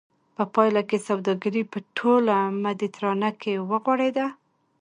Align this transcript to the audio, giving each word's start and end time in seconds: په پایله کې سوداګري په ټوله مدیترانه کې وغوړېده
په 0.35 0.43
پایله 0.53 0.81
کې 0.89 1.05
سوداګري 1.07 1.63
په 1.71 1.77
ټوله 1.97 2.35
مدیترانه 2.63 3.29
کې 3.41 3.53
وغوړېده 3.69 4.27